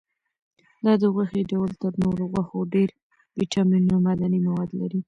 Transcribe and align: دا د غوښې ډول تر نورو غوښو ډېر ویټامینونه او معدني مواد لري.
دا 0.85 0.93
د 1.01 1.03
غوښې 1.13 1.41
ډول 1.51 1.71
تر 1.81 1.91
نورو 2.03 2.23
غوښو 2.33 2.59
ډېر 2.75 2.89
ویټامینونه 3.39 3.93
او 3.97 4.03
معدني 4.05 4.39
مواد 4.47 4.69
لري. 4.79 4.99